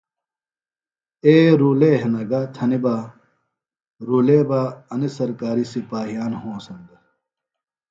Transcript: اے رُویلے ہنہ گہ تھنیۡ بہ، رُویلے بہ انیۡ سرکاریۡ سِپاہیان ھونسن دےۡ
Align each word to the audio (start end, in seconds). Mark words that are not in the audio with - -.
اے 1.25 1.35
رُویلے 1.59 1.91
ہنہ 2.01 2.23
گہ 2.29 2.41
تھنیۡ 2.55 2.81
بہ، 2.83 2.95
رُویلے 4.07 4.39
بہ 4.49 4.61
انیۡ 4.93 5.13
سرکاریۡ 5.15 5.69
سِپاہیان 5.71 6.31
ھونسن 6.41 6.79
دےۡ 6.87 7.01